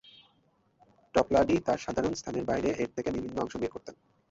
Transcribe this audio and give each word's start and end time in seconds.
Toplady 1.15 1.55
তার 1.65 1.79
সাধারণ-স্থানের 1.79 2.43
বইয়ে 2.45 2.71
এর 2.81 2.89
থেকে 2.95 3.09
বিভিন্ন 3.11 3.37
অংশ 3.41 3.53
বের 3.57 3.71
করতেন। 3.73 3.95